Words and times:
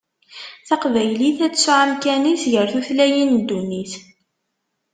Taqbaylit 0.67 1.39
ad 1.45 1.53
tesɛu 1.53 1.75
amkan-is 1.85 2.43
gar 2.51 2.67
tutlayin 2.73 3.29
n 3.37 3.39
ddunit. 3.41 3.93